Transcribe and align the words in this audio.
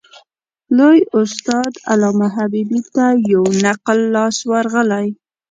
لوی 0.77 0.99
استاد 1.19 1.73
علامه 1.91 2.27
حبیبي 2.37 2.81
ته 2.93 3.05
یو 3.31 3.43
نقل 3.65 3.99
لاس 4.15 4.37
ورغلی. 4.51 5.07